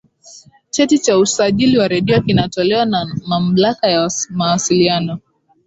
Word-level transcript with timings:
cheti 0.69 0.99
cha 0.99 1.17
usajili 1.17 1.77
wa 1.77 1.87
redio 1.87 2.21
kinatolewa 2.21 2.85
na 2.85 3.15
mamlaka 3.27 3.87
ya 3.87 4.11
mawasiliano 4.29 5.19